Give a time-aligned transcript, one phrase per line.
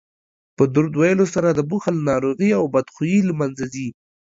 [0.57, 3.87] په درود ویلو سره د بخل ناروغي او بدخويي له منځه ځي